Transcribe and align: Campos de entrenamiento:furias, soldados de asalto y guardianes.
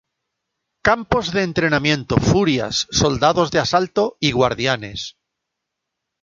Campos 0.87 1.25
de 1.35 1.41
entrenamiento:furias, 1.49 2.75
soldados 2.89 3.51
de 3.51 3.59
asalto 3.65 4.17
y 4.19 4.31
guardianes. 4.39 4.99